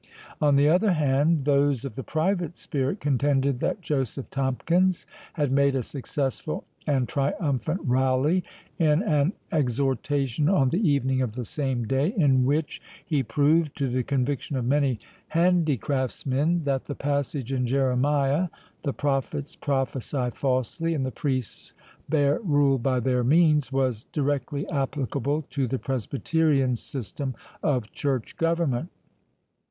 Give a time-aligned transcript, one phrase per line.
[0.41, 5.75] On the other hand, those of the private spirit contended, that Joseph Tomkins had made
[5.75, 8.43] a successful and triumphant rally,
[8.79, 13.87] in an exhortation on the evening of the same day, in which he proved, to
[13.87, 14.97] the conviction of many
[15.35, 18.47] handicraftsmen, that the passage in Jeremiah,
[18.81, 21.73] "The prophets prophesy falsely, and the priests
[22.09, 28.89] bare rule by their means," was directly applicable to the Presbyterian system of church government.